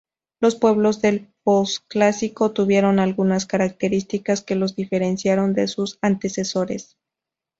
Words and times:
Los 0.39 0.55
pueblos 0.55 0.99
del 1.03 1.31
Posclásico 1.43 2.53
tuvieron 2.53 2.97
algunas 2.97 3.45
características 3.45 4.41
que 4.41 4.55
los 4.55 4.75
diferenciaron 4.75 5.53
de 5.53 5.67
sus 5.67 5.99
antecesores. 6.01 6.97